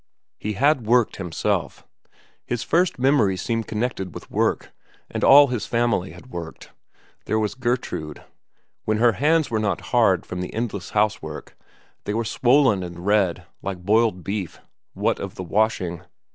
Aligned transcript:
He 0.39 0.53
had 0.53 0.87
worked 0.87 1.17
himself; 1.17 1.85
his 2.43 2.63
first 2.63 2.97
memories 2.97 3.43
seemed 3.43 3.67
connected 3.67 4.15
with 4.15 4.31
work, 4.31 4.71
and 5.11 5.23
all 5.23 5.49
his 5.49 5.67
family 5.67 6.09
had 6.09 6.31
worked. 6.31 6.71
There 7.25 7.37
was 7.37 7.53
Gertrude. 7.53 8.23
When 8.83 8.97
her 8.97 9.11
hands 9.11 9.51
were 9.51 9.59
not 9.59 9.79
hard 9.93 10.25
from 10.25 10.41
the 10.41 10.55
endless 10.55 10.89
housework, 10.97 11.55
they 12.05 12.15
were 12.15 12.25
swollen 12.25 12.81
and 12.81 13.05
red 13.05 13.45
like 13.61 13.83
boiled 13.85 14.23
beef, 14.23 14.59
what 14.95 15.19
of 15.19 15.35
the 15.35 15.43
washing. 15.43 16.01